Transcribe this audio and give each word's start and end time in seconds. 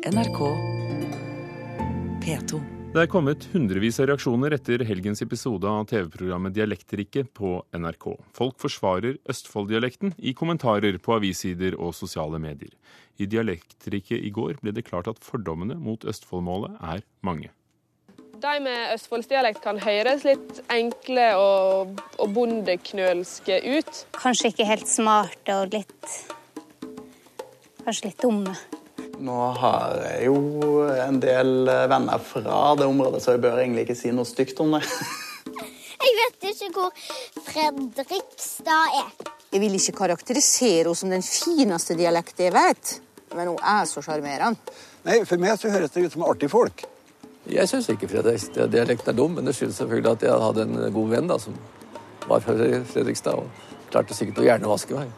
NRK 0.00 0.38
P2. 2.24 2.58
Det 2.94 3.02
er 3.02 3.08
kommet 3.12 3.44
hundrevis 3.52 3.98
av 4.00 4.06
reaksjoner 4.08 4.54
etter 4.56 4.80
helgens 4.88 5.20
episode 5.20 5.68
av 5.68 5.82
TV-programmet 5.90 6.54
Dialektriket 6.56 7.28
på 7.36 7.58
NRK. 7.76 8.06
Folk 8.32 8.56
forsvarer 8.62 9.18
Østfold-dialekten 9.28 10.14
i 10.16 10.32
kommentarer 10.32 10.96
på 11.04 11.18
avissider 11.18 11.76
og 11.76 11.92
sosiale 11.98 12.40
medier. 12.40 12.72
I 13.20 13.28
Dialektriket 13.28 14.24
i 14.24 14.32
går 14.32 14.56
ble 14.64 14.72
det 14.72 14.86
klart 14.88 15.12
at 15.12 15.20
fordommene 15.20 15.76
mot 15.76 16.08
Østfold-målet 16.08 16.80
er 16.80 17.04
mange. 17.20 17.52
De 18.40 18.56
med 18.64 18.96
østfoldsdialekt 18.96 19.60
kan 19.60 19.84
høres 19.84 20.24
litt 20.24 20.64
enkle 20.72 21.28
og, 21.36 22.00
og 22.16 22.36
bondeknølske 22.40 23.60
ut. 23.68 24.04
Kanskje 24.16 24.54
ikke 24.54 24.72
helt 24.72 24.88
smarte 24.88 25.60
og 25.60 25.76
litt 25.76 26.20
Kanskje 27.84 28.08
litt 28.08 28.22
dumme. 28.24 28.56
Nå 29.20 29.38
har 29.60 29.98
jeg 30.00 30.30
jo 30.30 30.36
en 30.88 31.18
del 31.20 31.68
venner 31.68 32.22
fra 32.24 32.60
det 32.78 32.86
området, 32.88 33.20
så 33.20 33.34
jeg 33.34 33.42
bør 33.44 33.58
egentlig 33.60 33.84
ikke 33.84 33.98
si 33.98 34.12
noe 34.16 34.28
stygt 34.28 34.62
om 34.64 34.78
det. 34.78 34.84
Jeg 36.00 36.14
vet 36.16 36.44
ikke 36.48 36.68
hvor 36.72 36.94
Fredrikstad 37.44 38.94
er. 38.96 39.10
Jeg 39.52 39.60
vil 39.60 39.74
ikke 39.76 39.92
karakterisere 39.98 40.86
henne 40.86 40.96
som 40.96 41.12
den 41.12 41.24
fineste 41.26 41.92
dialekten 41.98 42.46
jeg 42.46 42.54
vet, 42.54 42.92
men 43.36 43.50
hun 43.50 43.58
er 43.60 43.84
så 43.84 44.00
sjarmerende. 44.04 44.72
Nei, 45.04 45.18
For 45.28 45.36
meg 45.42 45.58
så 45.60 45.68
høres 45.68 45.92
det 45.92 46.06
ut 46.06 46.16
som 46.16 46.24
artig 46.24 46.48
folk. 46.52 46.86
Jeg 47.50 47.68
syns 47.68 47.90
ikke 47.92 48.08
Fredrikstad-dialekten 48.14 49.12
er 49.12 49.18
dum, 49.18 49.36
men 49.36 49.44
det 49.44 49.58
skyldes 49.58 49.82
selvfølgelig 49.82 50.14
at 50.16 50.24
jeg 50.24 50.44
hadde 50.46 50.66
en 50.70 50.80
god 50.96 51.12
venn 51.12 51.28
da, 51.28 51.36
som 51.42 51.60
var 52.24 52.40
fra 52.46 52.56
Fredrikstad 52.94 53.44
og 53.44 53.68
klarte 53.92 54.16
sikkert 54.16 54.40
å 54.40 54.48
hjernevaske 54.48 54.96
meg. 54.96 55.12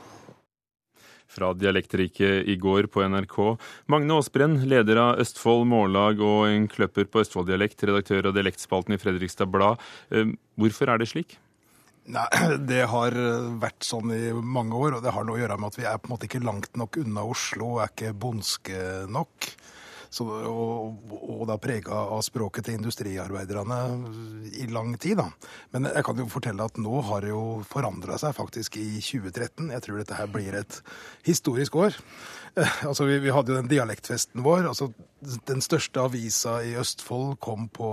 Fra 1.32 1.52
Dialektriket 1.56 2.48
i 2.48 2.59
går 2.60 2.91
på 2.92 3.04
NRK. 3.09 3.38
Magne 3.92 4.18
Aasbrenn, 4.18 4.59
leder 4.68 5.00
av 5.00 5.22
Østfold 5.22 5.64
Mållag 5.70 6.20
og 6.20 6.45
en 6.50 6.68
kløpper 6.70 7.08
på 7.08 7.22
Østfold-dialekt, 7.24 7.86
redaktør 7.89 8.28
av 8.30 8.36
dialektspalten 8.36 8.97
i 8.97 9.00
Fredrikstad 9.00 9.50
Blad. 9.52 9.80
Eh, 10.12 10.34
Hvorfor 10.61 10.92
er 10.92 11.00
det 11.00 11.08
slik? 11.12 11.39
Nei, 12.12 12.27
Det 12.70 12.84
har 12.91 13.16
vært 13.62 13.86
sånn 13.86 14.12
i 14.14 14.33
mange 14.34 14.77
år, 14.77 14.98
og 14.98 15.05
det 15.05 15.14
har 15.14 15.27
noe 15.27 15.39
å 15.39 15.42
gjøre 15.42 15.61
med 15.61 15.72
at 15.72 15.78
vi 15.80 15.86
er 15.89 16.00
på 16.00 16.11
en 16.11 16.14
måte 16.16 16.28
ikke 16.28 16.42
langt 16.44 16.72
nok 16.78 16.98
unna 17.02 17.24
Oslo 17.28 17.77
og 17.77 17.84
er 17.84 17.94
ikke 17.94 18.17
bondske 18.24 18.83
nok. 19.12 19.52
Så, 20.12 20.27
og, 20.28 21.12
og 21.24 21.46
da 21.48 21.56
prega 21.60 22.02
av 22.12 22.20
språket 22.27 22.66
til 22.66 22.77
industriarbeiderne 22.77 23.78
i 24.60 24.66
lang 24.68 24.92
tid. 25.00 25.16
da. 25.22 25.30
Men 25.72 25.88
jeg 25.88 26.05
kan 26.05 26.18
jo 26.20 26.27
fortelle 26.28 26.66
at 26.68 26.77
nå 26.77 27.00
har 27.08 27.24
det 27.24 27.30
jo 27.32 27.44
forandra 27.68 28.18
seg 28.20 28.34
faktisk 28.36 28.77
i 28.77 29.00
2013. 29.00 29.70
Jeg 29.72 29.84
tror 29.86 30.02
dette 30.02 30.18
her 30.18 30.28
blir 30.28 30.58
et 30.58 30.80
historisk 31.24 31.78
år. 31.80 31.96
Eh, 32.60 32.74
altså, 32.90 33.06
vi, 33.08 33.16
vi 33.24 33.33
hadde 33.33 33.55
jo 33.55 33.62
den 33.62 33.70
dialektfesten 33.72 34.44
vår. 34.44 34.68
altså 34.74 34.90
Den 35.48 35.64
største 35.64 36.05
avisa 36.05 36.58
i 36.60 36.77
Østfold 36.77 37.38
kom 37.40 37.70
på, 37.72 37.88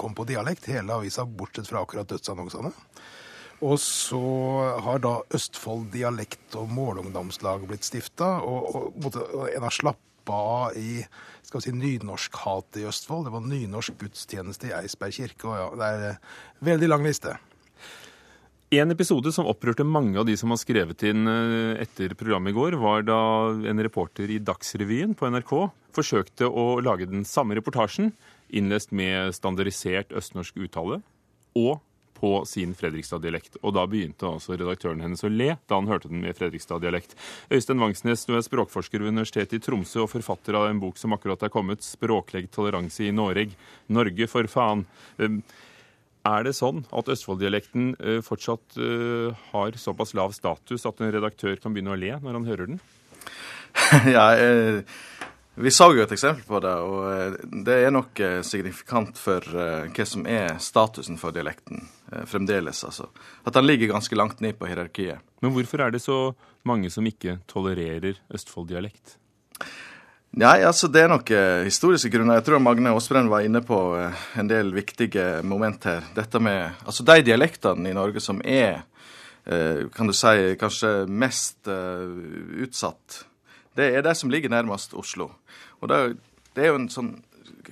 kom 0.00 0.18
på 0.18 0.26
dialekt. 0.26 0.66
Hele 0.72 0.98
avisa, 0.98 1.22
bortsett 1.22 1.70
fra 1.70 1.84
akkurat 1.86 2.10
dødsannonsene. 2.10 2.74
Og 3.62 3.78
så 3.82 4.24
har 4.82 5.00
da 5.02 5.14
Østfold 5.34 5.88
dialekt- 5.94 6.58
og 6.58 6.70
målungdomslag 6.70 7.64
blitt 7.66 7.86
stifta, 7.86 8.36
og, 8.42 8.68
og, 8.74 9.16
og 9.22 9.48
en 9.50 9.66
har 9.66 9.74
slappa 9.74 10.07
av 10.34 10.76
i 10.78 11.02
skal 11.48 11.62
vi 11.62 11.66
si, 11.68 11.74
nynorskhatet 11.76 12.82
i 12.82 12.88
Østfold. 12.88 13.26
Det 13.28 13.32
var 13.32 13.44
nynorsk 13.46 13.96
gudstjeneste 14.02 14.68
i 14.68 14.74
Eidsberg 14.76 15.14
kirke. 15.16 15.48
og 15.48 15.56
ja, 15.56 15.68
Det 15.78 15.86
er 15.88 16.08
en 16.10 16.66
veldig 16.72 16.90
lang 16.90 17.06
liste. 17.06 17.38
En 18.68 18.92
episode 18.92 19.32
som 19.32 19.46
opprørte 19.48 19.84
mange 19.88 20.18
av 20.20 20.26
de 20.28 20.34
som 20.36 20.52
har 20.52 20.58
skrevet 20.60 21.00
inn 21.08 21.24
eh, 21.24 21.80
etter 21.80 22.12
programmet 22.12 22.52
i 22.52 22.58
går, 22.58 22.76
var 22.76 23.06
da 23.08 23.20
en 23.64 23.80
reporter 23.80 24.28
i 24.28 24.36
Dagsrevyen 24.44 25.14
på 25.16 25.30
NRK 25.32 25.52
forsøkte 25.96 26.50
å 26.52 26.74
lage 26.84 27.08
den 27.08 27.24
samme 27.24 27.56
reportasjen, 27.56 28.12
innlest 28.52 28.92
med 28.92 29.32
standardisert 29.36 30.12
østnorsk 30.12 30.60
uttale, 30.60 31.00
og 31.56 31.80
på 32.18 32.32
sin 32.48 32.74
Fredrikstad-dialekt. 32.78 33.60
Og 33.62 33.74
da 33.76 33.86
begynte 33.90 34.28
altså 34.28 34.56
redaktøren 34.56 35.02
hennes 35.04 35.24
å 35.24 35.30
le 35.32 35.54
da 35.68 35.78
han 35.78 35.88
hørte 35.90 36.10
den 36.10 36.22
med 36.24 36.36
Fredrikstad-dialekt. 36.38 37.16
Øystein 37.54 37.82
Vangsnes, 37.82 38.26
du 38.28 38.34
er 38.36 38.44
språkforsker 38.46 39.02
ved 39.02 39.14
Universitetet 39.14 39.58
i 39.58 39.64
Tromsø 39.64 40.04
og 40.04 40.12
forfatter 40.12 40.58
av 40.58 40.68
en 40.68 40.82
bok 40.82 41.00
som 41.00 41.14
akkurat 41.16 41.42
er 41.42 41.54
kommet, 41.54 41.84
'Språkleg 41.86 42.50
toleranse 42.50 43.06
i 43.06 43.14
Noreg'. 43.14 43.56
Norge, 43.88 44.26
for 44.28 44.44
faen. 44.46 44.86
Um, 45.18 45.42
Er 46.26 46.44
det 46.44 46.56
sånn 46.58 46.82
at 46.92 47.08
Østfold-dialekten 47.08 47.94
uh, 48.02 48.20
fortsatt 48.26 48.76
uh, 48.76 49.32
har 49.52 49.78
såpass 49.80 50.12
lav 50.18 50.34
status 50.36 50.84
at 50.84 51.00
en 51.00 51.12
redaktør 51.14 51.56
kan 51.56 51.72
begynne 51.72 51.94
å 51.94 52.00
le 52.00 52.18
når 52.20 52.40
han 52.40 52.48
hører 52.48 52.66
den? 52.66 52.80
ja, 54.16 54.26
eh, 54.34 54.82
vi 55.62 55.70
så 55.70 55.88
jo 55.94 56.02
et 56.04 56.12
eksempel 56.14 56.44
på 56.46 56.58
det, 56.62 56.72
og 56.86 57.04
eh, 57.10 57.36
det 57.66 57.76
er 57.82 57.94
nok 57.94 58.20
eh, 58.22 58.40
signifikant 58.46 59.18
for 59.18 59.42
eh, 59.42 59.88
hva 59.90 60.04
som 60.06 60.26
er 60.30 60.58
statusen 60.62 61.18
for 61.20 61.34
dialekten 61.34 61.86
fremdeles. 62.30 62.84
altså. 62.86 63.08
At 63.44 63.56
den 63.56 63.66
ligger 63.66 63.90
ganske 63.92 64.16
langt 64.16 64.40
ned 64.40 64.56
på 64.56 64.68
hierarkiet. 64.70 65.20
Men 65.42 65.52
hvorfor 65.52 65.82
er 65.84 65.92
det 65.92 66.00
så 66.00 66.32
mange 66.68 66.88
som 66.90 67.04
ikke 67.04 67.40
tolererer 67.50 68.16
Østfold-dialekt? 68.32 69.18
Nei, 70.38 70.62
altså 70.64 70.88
det 70.92 71.02
er 71.02 71.10
nok 71.12 71.30
historiske 71.66 72.10
grunner. 72.12 72.38
Jeg 72.38 72.46
tror 72.46 72.62
Magne 72.64 72.94
Aasbrenn 72.94 73.28
var 73.28 73.44
inne 73.44 73.60
på 73.64 73.78
en 74.40 74.48
del 74.48 74.72
viktige 74.76 75.42
moment 75.44 75.84
her. 75.88 76.08
Dette 76.16 76.40
med 76.40 76.80
Altså 76.84 77.04
de 77.04 77.18
dialektene 77.28 77.90
i 77.90 77.96
Norge 77.96 78.24
som 78.24 78.40
er, 78.44 78.84
kan 79.44 80.08
du 80.08 80.16
si, 80.16 80.54
kanskje 80.60 80.92
mest 81.08 81.68
utsatt, 81.68 83.22
det 83.78 83.92
er 83.94 84.04
det 84.04 84.16
som 84.18 84.30
ligger 84.30 84.50
nærmest 84.52 84.94
Oslo. 84.98 85.30
Og 85.80 85.90
det, 85.90 86.18
er 86.58 86.72
jo 86.72 86.80
en 86.80 86.90
sånn 86.92 87.14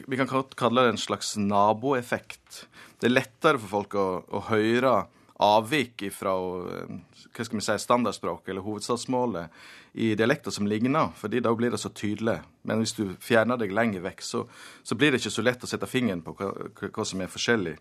Vi 0.06 0.18
kan 0.18 0.28
kalle 0.28 0.84
det 0.84 0.94
en 0.94 1.00
slags 1.00 1.34
naboeffekt. 1.40 2.66
Det 3.00 3.08
er 3.08 3.16
lettere 3.16 3.58
for 3.58 3.72
folk 3.80 3.96
å, 3.98 4.08
å 4.28 4.42
høre 4.50 5.06
avvik 5.42 6.06
fra 6.16 6.32
hva 6.36 7.44
skal 7.44 7.58
vi 7.58 7.64
si, 7.64 7.74
standardspråket 7.80 8.52
eller 8.52 8.64
hovedstadsmålet 8.64 9.56
i 10.00 10.14
dialekter 10.16 10.52
som 10.52 10.68
ligner, 10.68 11.10
fordi 11.16 11.40
da 11.44 11.52
blir 11.56 11.72
det 11.72 11.80
så 11.80 11.90
tydelig. 11.92 12.38
Men 12.68 12.80
hvis 12.80 12.94
du 12.96 13.16
fjerner 13.20 13.60
deg 13.60 13.74
lenger 13.76 14.04
vekk, 14.04 14.22
så, 14.24 14.44
så 14.84 14.96
blir 14.96 15.12
det 15.12 15.20
ikke 15.22 15.34
så 15.34 15.44
lett 15.44 15.64
å 15.64 15.70
sette 15.70 15.88
fingeren 15.88 16.24
på 16.24 16.36
hva, 16.36 16.52
hva 16.72 17.06
som 17.08 17.24
er 17.24 17.32
forskjellig. 17.32 17.76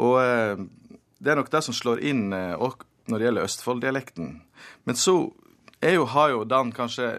Og 0.00 0.16
eh, 0.20 0.60
det 1.20 1.32
er 1.32 1.40
nok 1.40 1.52
det 1.52 1.62
som 1.64 1.76
slår 1.76 2.04
inn 2.08 2.28
eh, 2.36 2.56
når 3.08 3.16
det 3.16 3.28
gjelder 3.28 3.48
Østfold-dialekten. 3.48 4.34
Men 4.88 5.00
så 5.00 5.16
er 5.80 5.96
jo, 5.96 6.06
har 6.12 6.34
jo 6.34 6.44
Dan 6.48 6.72
kanskje 6.76 7.12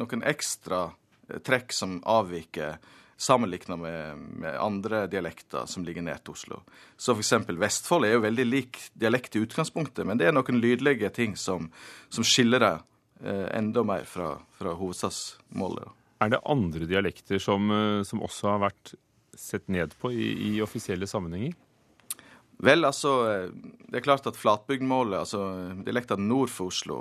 noen 0.00 0.24
ekstra 0.26 0.86
eh, 1.28 1.40
trekk 1.44 1.74
som 1.74 1.98
avviker 2.06 2.78
sammenlignet 3.16 3.78
med, 3.80 4.18
med, 4.42 4.56
andre 4.60 5.06
dialekter 5.08 5.64
som 5.66 5.84
ligger 5.86 6.04
nær 6.04 6.20
til 6.20 6.36
Oslo. 6.36 6.60
Så 7.00 7.14
f.eks. 7.16 7.32
Vestfold 7.48 8.04
er 8.04 8.16
jo 8.16 8.24
veldig 8.26 8.44
lik 8.44 8.80
dialekt 8.92 9.38
i 9.38 9.42
utgangspunktet, 9.46 10.04
men 10.04 10.20
det 10.20 10.28
er 10.28 10.36
noen 10.36 10.60
lydlige 10.60 11.10
ting 11.16 11.36
som, 11.40 11.70
som 12.12 12.26
skiller 12.26 12.60
det 12.62 12.74
eh, 13.24 13.46
enda 13.56 13.84
mer 13.88 14.04
fra, 14.08 14.34
fra 14.58 14.76
hovedstadsmålet. 14.76 15.94
Er 16.24 16.32
det 16.32 16.44
andre 16.48 16.88
dialekter 16.88 17.40
som, 17.42 17.70
eh, 17.72 18.02
som, 18.08 18.24
også 18.24 18.52
har 18.52 18.66
vært 18.68 18.94
sett 19.36 19.68
ned 19.72 19.96
på 20.00 20.12
i, 20.12 20.28
i 20.50 20.52
offisielle 20.64 21.08
sammenhenger? 21.08 21.56
Vel, 22.64 22.86
altså 22.88 23.12
Det 23.52 23.98
er 23.98 24.04
klart 24.04 24.26
at 24.28 24.38
flatbygdmålet, 24.40 25.18
altså 25.26 25.40
dialektene 25.84 26.24
nord 26.28 26.52
for 26.52 26.72
Oslo, 26.72 27.00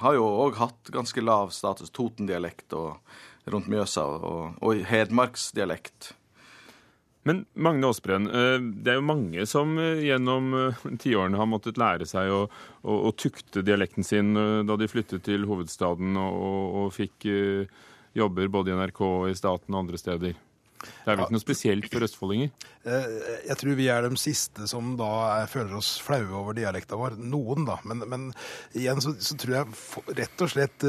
har 0.00 0.14
jo 0.18 0.26
òg 0.46 0.58
hatt 0.60 0.92
ganske 0.94 1.24
lav 1.24 1.50
status. 1.54 1.90
Totendialekt 1.94 2.74
og 2.78 3.00
rundt 3.50 3.68
Mjøsa, 3.68 4.04
og, 4.04 4.60
og 4.64 4.84
hedmarksdialekt. 4.88 6.14
Men 7.24 7.42
Magne 7.56 7.88
Aasbrenn, 7.88 8.28
det 8.84 8.92
er 8.92 8.98
jo 8.98 9.06
mange 9.08 9.46
som 9.48 9.78
gjennom 9.80 10.50
tiårene 11.00 11.40
har 11.40 11.48
måttet 11.48 11.80
lære 11.80 12.04
seg 12.08 12.28
å, 12.28 12.42
å, 12.84 12.96
å, 13.08 13.12
tukte 13.16 13.62
dialekten 13.64 14.04
sin 14.04 14.36
da 14.68 14.76
de 14.76 14.88
flyttet 14.92 15.24
til 15.24 15.46
hovedstaden 15.48 16.18
og, 16.20 16.80
og 16.82 16.90
fikk 16.92 17.24
jobber 18.14 18.52
både 18.52 18.74
i 18.74 18.76
NRK 18.76 19.00
og 19.08 19.30
i 19.30 19.38
staten 19.38 19.72
og 19.72 19.86
andre 19.86 20.00
steder. 20.00 20.36
Det 20.84 21.10
er 21.10 21.16
vel 21.16 21.24
ikke 21.24 21.36
noe 21.36 21.42
spesielt 21.42 21.88
for 21.92 22.06
østfoldinger? 22.06 22.50
Jeg 22.84 23.56
tror 23.60 23.78
vi 23.78 23.88
er 23.92 24.04
de 24.04 24.20
siste 24.20 24.68
som 24.70 24.92
da 25.00 25.44
føler 25.50 25.76
oss 25.78 25.94
flaue 26.04 26.34
over 26.36 26.56
dialekta 26.56 26.98
vår. 27.00 27.16
Noen, 27.20 27.64
da. 27.68 27.78
Men, 27.88 28.04
men 28.10 28.26
igjen 28.76 29.00
så, 29.04 29.14
så, 29.24 29.36
tror 29.40 29.56
jeg 29.58 30.18
rett 30.20 30.44
og 30.44 30.52
slett 30.52 30.86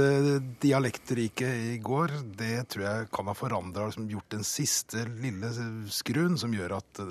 dialektriket 0.64 1.72
i 1.76 1.78
går, 1.84 2.18
det 2.38 2.68
tror 2.74 2.88
jeg 2.88 3.10
kan 3.16 3.32
ha 3.32 3.38
forandra 3.38 3.88
liksom 3.90 4.10
gjort 4.12 4.36
den 4.36 4.46
siste 4.48 5.06
lille 5.22 5.52
skruen 5.94 6.38
som 6.42 6.54
gjør 6.56 6.78
at, 6.80 7.04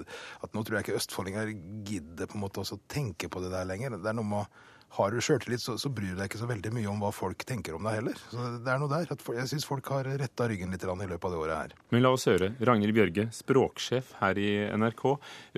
at 0.44 0.54
nå 0.54 0.62
tror 0.62 0.78
jeg 0.78 0.88
ikke 0.88 1.00
østfoldinger 1.00 1.54
gidder 1.88 2.28
på 2.28 2.38
en 2.38 2.44
måte 2.44 2.62
også 2.64 2.80
tenke 2.90 3.30
på 3.32 3.42
det 3.44 3.52
der 3.54 3.68
lenger. 3.68 3.98
Det 3.98 4.12
er 4.12 4.18
noe 4.20 4.32
med 4.36 4.62
har 4.94 5.10
du 5.10 5.20
sjøltillit, 5.22 5.62
så, 5.62 5.74
så, 5.80 5.90
bryr 5.90 6.12
du 6.12 6.20
deg 6.20 6.28
ikke 6.28 6.40
så 6.42 6.48
veldig 6.48 6.70
mye 6.76 6.90
om 6.90 7.00
hva 7.02 7.10
folk 7.14 7.42
tenker 7.48 7.74
om 7.74 7.86
deg 7.86 7.98
heller. 7.98 8.20
Så 8.30 8.50
det 8.62 8.70
er 8.70 8.82
noe 8.82 8.92
der. 8.92 9.08
jeg 9.38 9.50
syns 9.50 9.66
folk 9.66 9.88
har 9.90 10.06
retta 10.20 10.46
ryggen 10.50 10.74
litt 10.74 10.84
i 10.84 10.90
løpet 10.90 11.24
av 11.26 11.34
det 11.34 11.40
året 11.40 11.56
her. 11.56 11.74
Men 11.90 12.04
la 12.04 12.12
oss 12.14 12.28
høre. 12.30 12.52
Ragnhild 12.62 12.94
Bjørge, 12.94 13.26
språksjef 13.34 14.12
her 14.20 14.38
i 14.38 14.50
NRK. 14.78 15.06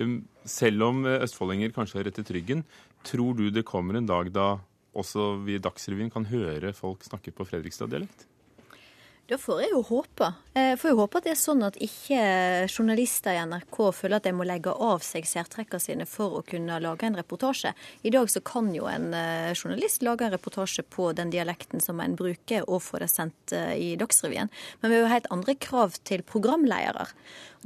Um, 0.01 0.17
selv 0.47 0.87
om 0.87 1.05
østfoldinger 1.17 1.75
kanskje 1.75 1.99
har 1.99 2.09
rettet 2.09 2.33
ryggen, 2.33 2.65
tror 3.05 3.37
du 3.37 3.49
det 3.53 3.67
kommer 3.67 3.99
en 3.99 4.09
dag 4.09 4.31
da 4.33 4.55
også 4.97 5.35
vi 5.45 5.57
i 5.57 5.61
Dagsrevyen 5.61 6.09
kan 6.13 6.25
høre 6.31 6.73
folk 6.73 7.05
snakke 7.05 7.35
på 7.35 7.45
Fredrikstad-dialekt? 7.45 8.25
Da 9.27 9.35
får 9.35 9.57
jeg 9.59 9.73
jo 9.73 9.81
håpe. 9.83 10.27
Jeg 10.55 10.77
får 10.79 10.93
jo 10.93 10.97
håpe 11.01 11.19
at 11.19 11.25
det 11.27 11.31
er 11.33 11.39
sånn 11.39 11.63
at 11.67 11.75
ikke 11.83 12.19
journalister 12.71 13.35
i 13.35 13.41
NRK 13.43 13.79
føler 13.97 14.21
at 14.21 14.27
de 14.29 14.31
må 14.31 14.45
legge 14.47 14.71
av 14.71 15.03
seg 15.03 15.27
særtrekkene 15.27 15.83
sine 15.83 16.07
for 16.07 16.37
å 16.39 16.43
kunne 16.47 16.77
lage 16.79 17.09
en 17.09 17.17
reportasje. 17.19 17.73
I 18.07 18.13
dag 18.15 18.31
så 18.31 18.39
kan 18.47 18.69
jo 18.71 18.87
en 18.87 19.09
eh, 19.11 19.51
journalist 19.51 20.05
lage 20.07 20.23
en 20.23 20.31
reportasje 20.31 20.85
på 20.87 21.09
den 21.17 21.33
dialekten 21.33 21.83
som 21.83 21.99
en 21.99 22.15
bruker, 22.15 22.63
og 22.71 22.85
få 22.85 23.03
det 23.03 23.11
sendt 23.11 23.51
eh, 23.51 23.73
i 23.75 23.89
Dagsrevyen. 23.99 24.53
Men 24.79 24.93
vi 24.93 24.95
har 24.95 25.03
jo 25.03 25.13
helt 25.17 25.29
andre 25.35 25.57
krav 25.59 25.99
til 26.07 26.23
programledere. 26.23 27.09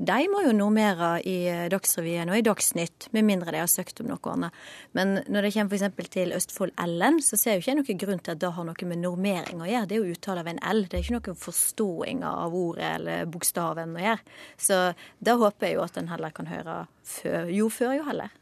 De 0.02 0.18
må 0.32 0.40
jo 0.42 0.52
normere 0.56 1.20
i 1.30 1.36
eh, 1.46 1.68
Dagsrevyen 1.70 2.32
og 2.32 2.40
i 2.40 2.44
Dagsnytt, 2.46 3.06
med 3.14 3.26
mindre 3.28 3.52
de 3.54 3.60
har 3.62 3.70
søkt 3.70 4.00
om 4.02 4.08
noe 4.10 4.32
annet. 4.32 4.56
Men 4.98 5.20
når 5.30 5.46
det 5.46 5.52
kommer 5.54 5.78
f.eks. 5.78 6.08
til 6.16 6.34
Østfold 6.34 6.74
LN, 6.82 7.20
så 7.22 7.38
ser 7.38 7.60
jeg 7.60 7.62
ikke 7.62 7.76
noen 7.78 8.00
grunn 8.02 8.24
til 8.26 8.34
at 8.34 8.40
det 8.42 8.50
har 8.56 8.66
noe 8.66 8.88
med 8.90 9.02
normering 9.04 9.62
å 9.62 9.68
gjøre. 9.70 9.90
Det 9.92 9.98
er 9.98 10.02
jo 10.02 10.16
uttale 10.16 10.42
av 10.42 10.50
en 10.50 10.62
L. 10.72 10.82
Det 10.90 10.98
er 10.98 11.06
ikke 11.06 11.18
noen 11.20 11.38
forståing 11.44 12.24
av 12.26 12.56
ordet 12.58 12.88
eller 12.96 13.30
bokstaven 13.30 13.94
å 13.94 14.06
gjøre. 14.08 14.40
Så 14.58 14.80
da 15.22 15.36
håper 15.44 15.68
jeg 15.70 15.78
jo 15.78 15.84
at 15.86 16.02
en 16.02 16.10
heller 16.10 16.34
kan 16.34 16.50
høre 16.50 16.80
før, 17.06 17.54
jo 17.54 17.70
før, 17.70 17.94
jo 18.00 18.08
heller. 18.10 18.34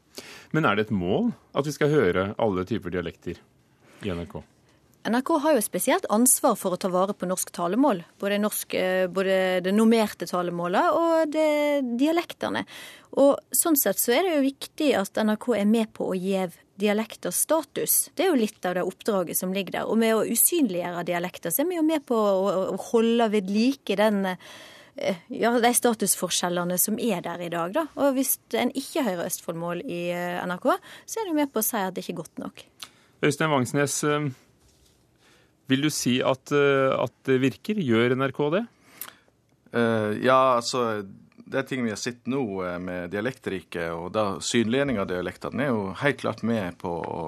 Men 0.56 0.64
er 0.64 0.80
det 0.80 0.88
et 0.88 0.96
mål 0.96 1.34
at 1.60 1.68
vi 1.68 1.76
skal 1.76 1.92
høre 1.92 2.30
alle 2.40 2.64
typer 2.72 2.96
dialekter 2.96 3.44
i 4.08 4.16
NRK? 4.16 4.40
NRK 5.04 5.30
har 5.40 5.56
jo 5.56 5.62
spesielt 5.64 6.08
ansvar 6.12 6.58
for 6.60 6.76
å 6.76 6.80
ta 6.80 6.90
vare 6.92 7.14
på 7.16 7.28
norsk 7.30 7.54
talemål. 7.56 8.02
Både, 8.20 8.40
norsk, 8.42 8.74
eh, 8.76 9.08
både 9.08 9.62
det 9.64 9.72
normerte 9.72 10.28
talemålet 10.28 10.92
og 10.92 11.38
dialektene. 12.00 12.66
Og 13.16 13.40
sånn 13.56 13.78
sett 13.80 14.02
så 14.02 14.12
er 14.18 14.26
det 14.26 14.34
jo 14.36 14.48
viktig 14.50 14.90
at 15.00 15.22
NRK 15.24 15.54
er 15.56 15.70
med 15.70 15.94
på 15.96 16.10
å 16.12 16.18
gi 16.20 16.44
dialekter 16.80 17.32
status. 17.32 18.10
Det 18.16 18.26
er 18.26 18.34
jo 18.34 18.40
litt 18.40 18.66
av 18.68 18.76
det 18.76 18.84
oppdraget 18.88 19.40
som 19.40 19.54
ligger 19.56 19.80
der. 19.80 19.88
Og 19.88 19.98
med 20.00 20.16
å 20.16 20.26
usynliggjøre 20.28 21.06
dialekter, 21.08 21.54
så 21.54 21.64
er 21.64 21.70
vi 21.72 21.80
jo 21.80 21.86
med 21.88 22.06
på 22.08 22.20
å 22.20 22.76
holde 22.92 23.30
ved 23.32 23.50
like 23.52 23.96
den 24.00 24.26
eh, 24.34 25.24
ja, 25.32 25.54
de 25.64 25.74
statusforskjellene 25.80 26.78
som 26.80 27.00
er 27.00 27.24
der 27.24 27.46
i 27.48 27.50
dag. 27.54 27.72
Da. 27.76 27.88
Og 27.96 28.20
hvis 28.20 28.36
en 28.60 28.76
ikke 28.76 29.08
hører 29.08 29.32
Østfoldmål 29.32 29.84
i 29.88 30.04
eh, 30.12 30.44
NRK, 30.44 30.70
så 31.08 31.20
er 31.20 31.26
det 31.26 31.34
jo 31.34 31.40
med 31.40 31.56
på 31.56 31.64
å 31.64 31.68
si 31.72 31.80
at 31.80 31.96
det 31.96 32.04
ikke 32.04 32.18
er 32.18 32.22
godt 32.22 32.44
nok. 32.44 32.64
Øystein 33.24 33.52
Vangsnes, 33.52 33.98
vil 35.70 35.86
du 35.86 35.90
si 35.94 36.18
at, 36.26 36.52
at 36.52 37.16
det 37.30 37.40
virker? 37.44 37.80
Gjør 37.80 38.18
NRK 38.18 38.44
det? 38.58 38.66
Uh, 39.70 40.18
ja, 40.26 40.58
altså 40.58 41.04
det 41.50 41.62
er 41.62 41.68
ting 41.70 41.86
vi 41.86 41.94
har 41.94 42.00
sett 42.00 42.28
nå 42.30 42.44
med 42.82 43.10
dialektriket 43.14 43.90
og 43.94 44.12
da 44.14 44.26
synliggjøring 44.44 45.00
av 45.02 45.08
dialektene, 45.10 45.66
er 45.66 45.72
jo 45.74 45.88
helt 46.02 46.20
klart 46.22 46.44
med 46.46 46.78
på 46.82 46.92
å, 46.94 47.24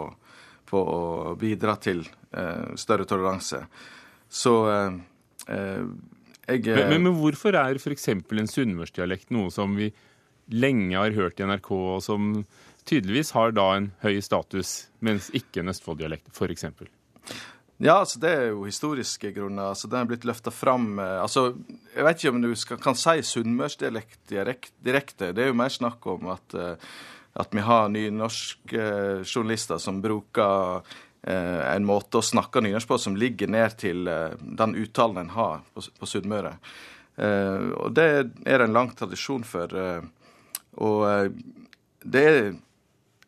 på 0.70 0.82
å 0.82 1.02
bidra 1.42 1.76
til 1.82 2.04
uh, 2.06 2.74
større 2.78 3.08
toleranse. 3.10 3.64
Så 4.30 4.54
uh, 4.70 4.94
jeg 5.50 6.66
men, 6.68 6.88
men, 6.92 7.04
men, 7.08 7.18
hvorfor 7.18 7.58
er 7.58 7.80
f.eks. 7.82 8.10
en 8.14 8.52
sunnmørsdialekt 8.54 9.34
noe 9.34 9.50
som 9.54 9.74
vi 9.78 9.90
lenge 10.52 10.98
har 10.98 11.16
hørt 11.16 11.40
i 11.40 11.48
NRK, 11.48 11.72
og 11.72 12.02
som 12.06 12.32
tydeligvis 12.90 13.34
har 13.38 13.54
da 13.56 13.68
en 13.78 13.92
høy 14.04 14.20
status, 14.26 14.90
mens 15.00 15.30
ikke 15.38 15.64
en 15.64 15.72
Østfold-dialekt, 15.74 16.30
f.eks.? 16.36 16.68
Ja, 17.82 17.96
altså 18.04 18.20
det 18.22 18.30
er 18.30 18.44
jo 18.52 18.66
historiske 18.68 19.32
grunner. 19.34 19.72
altså 19.72 19.88
Den 19.90 20.04
er 20.04 20.10
blitt 20.12 20.26
løfta 20.28 20.52
fram 20.54 21.00
altså, 21.00 21.56
Jeg 21.96 22.06
vet 22.06 22.20
ikke 22.20 22.34
om 22.36 22.42
du 22.44 22.52
skal, 22.56 22.78
kan 22.78 22.98
si 22.98 23.24
sunnmørsdialekt 23.26 24.22
direkte. 24.30 25.32
Det 25.34 25.42
er 25.42 25.50
jo 25.50 25.58
mer 25.58 25.74
snakk 25.74 26.06
om 26.06 26.30
at, 26.36 26.54
at 27.34 27.56
vi 27.58 27.64
har 27.66 27.90
nynorske 27.90 28.86
journalister 29.26 29.82
som 29.82 29.98
bruker 30.04 30.86
eh, 31.26 31.74
en 31.74 31.90
måte 31.90 32.22
å 32.22 32.26
snakke 32.26 32.62
nynorsk 32.62 32.94
på 32.94 33.02
som 33.02 33.18
ligger 33.18 33.50
ned 33.50 33.74
til 33.82 34.06
eh, 34.06 34.38
den 34.38 34.78
uttalen 34.78 35.24
en 35.24 35.36
har 35.40 35.66
på, 35.74 35.82
på 35.82 36.14
Sunnmøre. 36.14 36.54
Eh, 37.18 37.70
og 37.82 37.98
det 37.98 38.10
er 38.46 38.62
en 38.62 38.78
lang 38.78 38.94
tradisjon 38.94 39.48
for. 39.48 39.74
og 40.78 41.40
det 42.04 42.28
er 42.30 42.54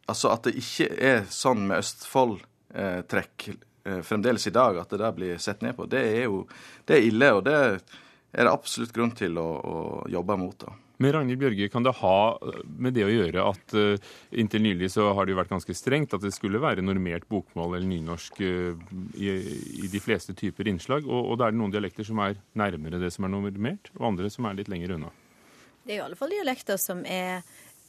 Altså 0.03 0.33
at 0.33 0.43
det 0.43 0.59
ikke 0.59 0.89
er 0.99 1.21
sånn 1.31 1.61
med 1.69 1.79
Østfold-trekk 1.79 3.45
Eh, 3.47 3.61
fremdeles 3.83 4.47
i 4.47 4.53
dag 4.55 4.77
at 4.79 4.93
det 4.93 5.01
der 5.01 5.15
blir 5.15 5.41
sett 5.43 5.61
ned 5.65 5.75
på, 5.75 5.87
det 5.91 6.03
er 6.07 6.23
jo 6.29 6.45
det 6.87 6.97
er 6.97 7.07
ille. 7.09 7.31
Og 7.35 7.43
det 7.43 7.57
er 8.33 8.47
det 8.47 8.51
absolutt 8.51 8.93
grunn 8.95 9.11
til 9.17 9.37
å, 9.41 9.49
å 9.59 9.75
jobbe 10.11 10.37
mot. 10.39 10.55
da. 10.65 10.73
Men 11.01 11.11
Ragnhild 11.15 11.41
Bjørge, 11.41 11.69
kan 11.73 11.83
det 11.83 11.95
ha 11.99 12.17
med 12.79 12.93
det 12.95 13.03
å 13.07 13.11
gjøre 13.11 13.45
at 13.49 13.73
uh, 13.75 14.11
inntil 14.39 14.61
nylig 14.63 14.91
så 14.93 15.09
har 15.17 15.25
det 15.25 15.33
jo 15.33 15.39
vært 15.39 15.51
ganske 15.51 15.75
strengt 15.75 16.13
at 16.15 16.23
det 16.23 16.31
skulle 16.35 16.61
være 16.61 16.85
normert 16.85 17.25
bokmål 17.31 17.75
eller 17.75 17.89
nynorsk 17.89 18.39
uh, 18.45 18.85
i, 19.17 19.33
i, 19.83 19.89
de 19.91 20.01
fleste 20.03 20.35
typer 20.37 20.69
innslag, 20.69 21.07
og, 21.09 21.33
og 21.33 21.41
da 21.41 21.49
er 21.49 21.55
det 21.55 21.59
noen 21.59 21.73
dialekter 21.73 22.07
som 22.07 22.21
er 22.23 22.37
nærmere 22.59 23.01
det 23.01 23.11
som 23.15 23.25
er 23.25 23.33
normert, 23.33 23.91
og 23.97 24.13
andre 24.13 24.31
som 24.33 24.47
er 24.47 24.59
litt 24.61 24.71
lenger 24.71 24.95
unna? 24.99 25.11
Det 25.83 25.97
er 25.97 25.99
i 25.99 26.05
alle 26.05 26.19
fall 26.19 26.31
dialekter 26.31 26.79
som 26.79 27.01
er 27.09 27.41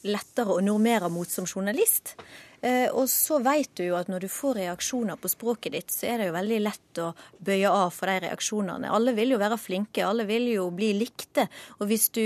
lettere 0.04 0.56
å 0.56 0.64
normere 0.64 1.08
mot 1.12 1.28
som 1.30 1.46
journalist. 1.46 2.16
Eh, 2.64 2.86
og 2.96 3.10
så 3.12 3.36
vet 3.44 3.68
du 3.76 3.82
jo 3.84 3.96
at 3.98 4.08
når 4.08 4.24
du 4.24 4.30
får 4.32 4.56
reaksjoner 4.56 5.18
på 5.20 5.28
språket 5.28 5.74
ditt, 5.74 5.92
så 5.92 6.06
er 6.08 6.20
det 6.20 6.28
jo 6.30 6.36
veldig 6.36 6.60
lett 6.62 7.00
å 7.02 7.10
bøye 7.44 7.68
av 7.68 7.90
for 7.92 8.08
de 8.08 8.22
reaksjonene. 8.24 8.88
Alle 8.88 9.12
vil 9.16 9.34
jo 9.34 9.40
være 9.42 9.58
flinke, 9.60 10.04
alle 10.06 10.24
vil 10.28 10.48
jo 10.48 10.70
bli 10.72 10.94
likte. 10.96 11.44
Og 11.76 11.90
hvis 11.90 12.08
du 12.16 12.24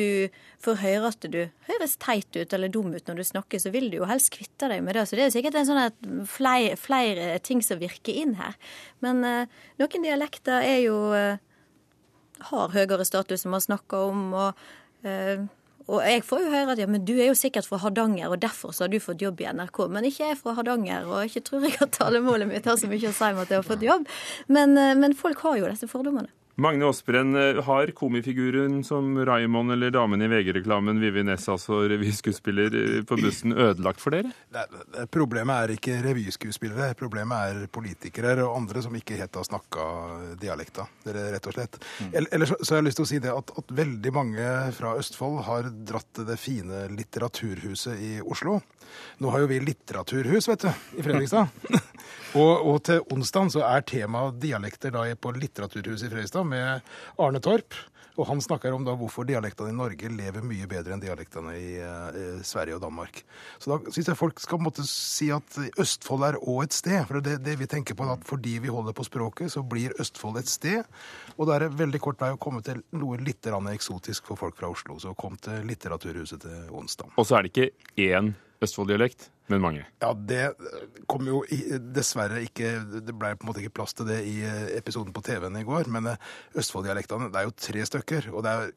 får 0.62 0.78
høre 0.84 1.10
at 1.10 1.26
du 1.32 1.40
høres 1.66 1.96
teit 1.98 2.38
ut 2.38 2.54
eller 2.54 2.70
dum 2.70 2.94
ut 2.94 3.10
når 3.10 3.18
du 3.18 3.24
snakker, 3.26 3.62
så 3.62 3.74
vil 3.74 3.90
du 3.90 3.98
jo 3.98 4.06
helst 4.10 4.30
kvitte 4.36 4.70
deg 4.70 4.84
med 4.86 4.94
det. 4.94 5.08
Så 5.10 5.18
det 5.18 5.26
er 5.26 5.34
sikkert 5.34 5.58
en 5.58 5.68
sånn 5.72 6.22
flere, 6.30 6.78
flere, 6.78 7.32
ting 7.42 7.64
som 7.64 7.82
virker 7.82 8.14
inn 8.14 8.38
her. 8.38 8.54
Men 9.02 9.26
uh, 9.26 9.60
noen 9.82 10.06
dialekter 10.06 10.62
er 10.62 10.84
jo 10.84 10.98
uh, 11.18 11.42
har 12.52 12.74
høyere 12.76 13.06
status, 13.06 13.42
som 13.42 13.50
vi 13.50 13.58
har 13.58 13.66
snakka 13.66 14.06
om. 14.06 14.26
og 14.38 14.66
uh, 15.02 15.48
og 15.88 16.02
jeg 16.04 16.24
får 16.28 16.42
jo 16.44 16.50
høre 16.52 16.74
at 16.74 16.80
ja, 16.82 16.86
men 16.90 17.04
du 17.08 17.14
er 17.16 17.30
jo 17.30 17.36
sikkert 17.38 17.68
fra 17.68 17.80
Hardanger, 17.80 18.28
og 18.28 18.42
derfor 18.42 18.74
så 18.76 18.84
har 18.84 18.92
du 18.92 18.98
fått 19.00 19.22
jobb 19.24 19.40
i 19.40 19.48
NRK. 19.48 19.86
Men 19.88 20.04
ikke 20.04 20.26
jeg 20.26 20.34
er 20.34 20.40
fra 20.40 20.52
Hardanger, 20.58 21.08
og 21.08 21.24
ikke 21.24 21.44
tror 21.46 21.64
jeg 21.64 21.78
at 21.80 21.94
talemålet 21.96 22.50
mitt 22.50 22.68
har 22.68 22.76
så 22.80 22.90
mye 22.90 23.08
å 23.08 23.14
si 23.16 23.30
om 23.32 23.40
at 23.40 23.54
jeg 23.54 23.62
har 23.62 23.66
fått 23.66 23.86
jobb. 23.86 24.04
Men, 24.52 24.76
eh, 24.76 24.92
men 24.98 25.16
folk 25.16 25.40
har 25.46 25.56
jo 25.62 25.70
disse 25.72 25.88
fordommene. 25.88 26.28
Magne 26.58 26.88
Aasbrenn, 26.88 27.36
eh, 27.36 27.62
har 27.62 27.86
komifiguren 27.86 28.84
som 28.84 29.24
Raymond 29.26 29.72
eller 29.72 29.90
damen 29.90 30.22
i 30.22 30.26
VG-reklamen 30.28 31.00
Vivi 31.00 31.22
Ness, 31.22 31.48
altså 31.48 31.84
revyskuespiller, 31.88 32.74
eh, 32.74 33.02
på 33.06 33.14
bussen 33.16 33.52
ødelagt 33.54 34.02
for 34.02 34.10
dere? 34.10 34.32
Nei, 34.50 34.64
problemet 35.06 35.54
er 35.54 35.74
ikke 35.76 36.00
revyskuespillere, 36.02 36.96
problemet 36.98 37.52
er 37.52 37.70
politikere 37.70 38.42
og 38.42 38.56
andre 38.56 38.82
som 38.82 38.96
ikke 38.98 39.20
helt 39.20 39.38
har 39.38 39.46
snakka 39.46 39.84
dialekta, 40.42 40.88
rett 41.06 41.46
og 41.46 41.54
slett. 41.54 41.78
Mm. 42.02 42.26
Ellers 42.26 42.54
så 42.58 42.74
har 42.74 42.82
jeg 42.82 42.88
lyst 42.88 43.00
til 43.02 43.06
å 43.06 43.12
si 43.12 43.22
det 43.22 43.36
at, 43.36 43.54
at 43.62 43.70
veldig 43.84 44.14
mange 44.18 44.48
fra 44.74 44.96
Østfold 44.98 45.44
har 45.46 45.70
dratt 45.70 46.10
til 46.18 46.26
det 46.26 46.40
fine 46.42 46.88
Litteraturhuset 46.90 48.02
i 48.02 48.12
Oslo. 48.26 48.58
Nå 49.22 49.30
har 49.30 49.44
jo 49.44 49.50
vi 49.50 49.60
litteraturhus, 49.62 50.50
vet 50.50 50.66
du, 50.66 50.70
i 50.98 51.06
Fredrikstad. 51.06 51.54
og, 52.36 52.54
og, 52.62 52.80
til 52.88 53.04
onsdag 53.14 53.52
så 53.54 53.62
er 53.68 53.86
temaet 53.88 54.40
dialekter 54.42 54.94
da 54.94 55.06
på 55.16 55.32
Litteraturhuset 55.36 56.08
i 56.08 56.12
Fredrikstad 56.12 56.48
med 56.48 56.84
Arne 57.18 57.40
Torp. 57.44 57.76
Og 58.18 58.26
han 58.26 58.40
snakker 58.42 58.74
om 58.74 58.82
da 58.82 58.96
hvorfor 58.98 59.26
dialektene 59.28 59.70
i 59.70 59.76
Norge 59.78 60.10
lever 60.10 60.42
mye 60.42 60.66
bedre 60.70 60.96
enn 60.96 61.02
dialektene 61.02 61.54
i, 61.54 61.76
i 61.78 62.24
Sverige 62.46 62.74
og 62.74 62.82
Danmark. 62.82 63.20
Så 63.62 63.70
da 63.70 63.92
syns 63.94 64.10
jeg 64.10 64.18
folk 64.18 64.42
skal 64.42 64.62
måtte 64.62 64.82
si 64.90 65.28
at 65.34 65.58
Østfold 65.78 66.26
er 66.26 66.40
òg 66.40 66.64
et 66.66 66.74
sted. 66.74 66.98
For 67.06 67.22
det 67.22 67.38
det 67.46 67.54
vi 67.60 67.70
tenker 67.70 67.94
på, 67.98 68.08
at 68.10 68.26
fordi 68.26 68.56
vi 68.64 68.74
holder 68.74 68.96
på 68.96 69.06
språket, 69.06 69.52
så 69.54 69.62
blir 69.62 69.94
Østfold 70.02 70.40
et 70.42 70.50
sted. 70.50 70.82
Og 71.36 71.46
da 71.46 71.56
er 71.56 71.66
det 71.66 71.78
veldig 71.78 72.02
kort 72.02 72.18
vei 72.24 72.32
å 72.34 72.42
komme 72.42 72.64
til 72.66 72.82
noe 72.98 73.20
litt 73.22 73.46
eksotisk 73.46 74.26
for 74.26 74.40
folk 74.40 74.58
fra 74.58 74.72
Oslo. 74.74 74.98
Så 74.98 75.14
kom 75.14 75.38
til 75.38 75.62
Litteraturhuset 75.70 76.42
til 76.42 76.74
onsdag. 76.74 77.14
Og 77.14 77.26
så 77.26 77.38
er 77.38 77.46
det 77.46 77.54
ikke 77.54 78.10
én 78.10 78.34
Østfold-dialekt, 78.58 79.30
men 79.48 79.62
mange. 79.64 79.84
Ja, 80.02 80.12
det 80.12 80.42
kom 81.08 81.26
jo 81.28 81.40
dessverre 81.96 82.42
ikke 82.44 82.74
Det 82.84 83.14
ble 83.16 83.32
på 83.36 83.46
en 83.46 83.50
måte 83.50 83.62
ikke 83.62 83.78
plass 83.80 83.96
til 83.96 84.08
det 84.10 84.18
i 84.28 84.38
eh, 84.44 84.66
episoden 84.76 85.14
på 85.16 85.22
TV-en 85.24 85.56
i 85.60 85.64
går. 85.66 85.88
Men 85.92 86.10
eh, 86.12 86.26
Østfold-dialektene 86.58 87.30
det 87.32 87.40
er 87.40 87.48
jo 87.48 87.54
tre 87.56 87.84
stykker, 87.88 88.30
og 88.34 88.44
det 88.44 88.52
er 88.54 88.72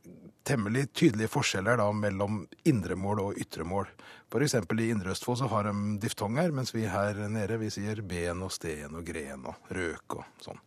temmelig 0.48 0.88
tydelige 0.98 1.32
forskjeller 1.32 1.80
da 1.82 1.90
mellom 1.96 2.46
indremål 2.68 3.25
og 3.25 3.42
ytremål. 3.44 3.90
F.eks. 4.32 4.56
i 4.56 4.90
Indre 4.90 5.12
Østfold 5.16 5.42
så 5.42 5.50
har 5.51 5.68
de 5.68 5.75
diftonger, 6.01 6.54
mens 6.56 6.75
vi 6.75 6.88
her 6.90 7.20
nede 7.28 7.60
vi 7.62 7.72
sier 7.74 8.00
ben 8.08 8.46
og 8.46 8.54
sten 8.56 8.96
og 8.96 9.04
gren 9.08 9.44
og 9.51 9.75
røk 9.75 10.22
og 10.22 10.46
sånn. 10.46 10.63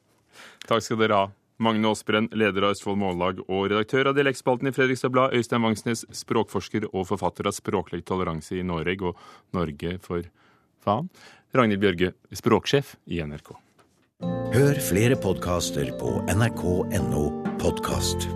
Takk 0.69 0.85
skal 0.85 1.01
dere 1.01 1.23
ha. 1.23 1.33
Magne 1.63 1.89
Aasbrenn, 1.89 2.29
leder 2.35 2.67
av 2.67 2.75
Østfold 2.75 2.99
Mållag 2.99 3.43
og 3.47 3.69
redaktør 3.71 4.11
av 4.11 4.17
Dialektspalten 4.19 4.71
i 4.71 4.75
Fredrikstad 4.75 5.13
Blad, 5.15 5.37
Øystein 5.39 5.63
Vangsnes, 5.63 6.05
språkforsker 6.11 6.89
og 6.91 7.07
forfatter 7.13 7.49
av 7.51 7.55
Språklig 7.55 8.03
toleranse 8.09 8.59
i 8.59 8.67
Norge 8.67 9.13
og 9.13 9.21
Norge 9.55 9.97
for 10.03 10.27
faen, 10.85 11.11
Ragnhild 11.55 11.85
Bjørge, 11.85 12.15
språksjef 12.35 12.97
i 13.07 13.23
NRK. 13.23 13.55
Hør 14.55 14.81
flere 14.89 15.19
podkaster 15.21 15.91
på 16.01 16.17
nrk.no 16.35 17.27
podkast. 17.63 18.31